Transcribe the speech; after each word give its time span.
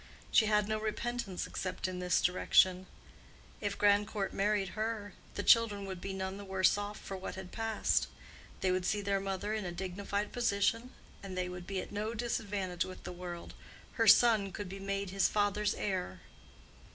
She 0.31 0.47
had 0.47 0.67
no 0.67 0.79
repentance 0.79 1.45
except 1.45 1.87
in 1.87 1.99
this 1.99 2.23
direction. 2.23 2.87
If 3.59 3.77
Grandcourt 3.77 4.33
married 4.33 4.69
her, 4.69 5.13
the 5.35 5.43
children 5.43 5.85
would 5.85 6.01
be 6.01 6.11
none 6.11 6.37
the 6.37 6.43
worse 6.43 6.75
off 6.75 6.99
for 6.99 7.15
what 7.15 7.35
had 7.35 7.51
passed: 7.51 8.07
they 8.61 8.71
would 8.71 8.83
see 8.83 9.01
their 9.01 9.19
mother 9.19 9.53
in 9.53 9.63
a 9.63 9.71
dignified 9.71 10.31
position, 10.31 10.89
and 11.21 11.37
they 11.37 11.47
would 11.47 11.67
be 11.67 11.79
at 11.81 11.91
no 11.91 12.15
disadvantage 12.15 12.83
with 12.83 13.03
the 13.03 13.13
world: 13.13 13.53
her 13.91 14.07
son 14.07 14.51
could 14.51 14.67
be 14.69 14.79
made 14.79 15.11
his 15.11 15.27
father's 15.27 15.75
heir. 15.75 16.21